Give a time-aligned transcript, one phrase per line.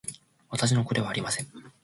[0.49, 1.47] 私の子ではありません